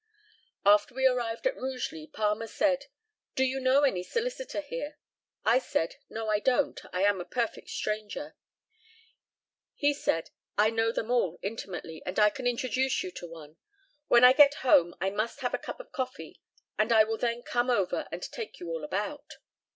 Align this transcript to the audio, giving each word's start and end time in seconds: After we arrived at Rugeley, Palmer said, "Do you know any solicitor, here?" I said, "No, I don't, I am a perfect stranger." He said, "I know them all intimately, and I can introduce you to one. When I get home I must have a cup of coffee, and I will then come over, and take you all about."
After 0.65 0.95
we 0.95 1.05
arrived 1.05 1.45
at 1.45 1.55
Rugeley, 1.55 2.07
Palmer 2.07 2.47
said, 2.47 2.85
"Do 3.35 3.43
you 3.43 3.59
know 3.59 3.81
any 3.83 4.01
solicitor, 4.01 4.61
here?" 4.61 4.97
I 5.45 5.59
said, 5.59 5.97
"No, 6.09 6.27
I 6.27 6.39
don't, 6.39 6.81
I 6.91 7.03
am 7.03 7.21
a 7.21 7.23
perfect 7.23 7.69
stranger." 7.69 8.35
He 9.75 9.93
said, 9.93 10.31
"I 10.57 10.71
know 10.71 10.91
them 10.91 11.11
all 11.11 11.37
intimately, 11.43 12.01
and 12.03 12.17
I 12.19 12.31
can 12.31 12.47
introduce 12.47 13.03
you 13.03 13.11
to 13.11 13.27
one. 13.27 13.57
When 14.07 14.23
I 14.23 14.33
get 14.33 14.55
home 14.65 14.95
I 14.99 15.11
must 15.11 15.41
have 15.41 15.53
a 15.53 15.59
cup 15.59 15.79
of 15.79 15.91
coffee, 15.91 16.41
and 16.79 16.91
I 16.91 17.03
will 17.03 17.19
then 17.19 17.43
come 17.43 17.69
over, 17.69 18.07
and 18.11 18.23
take 18.23 18.59
you 18.59 18.69
all 18.71 18.83
about." 18.83 19.35